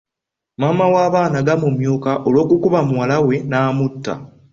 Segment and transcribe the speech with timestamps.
[0.59, 4.13] Maama w’abaana gaamumyuka olw’okukuba muwala we n’amutta.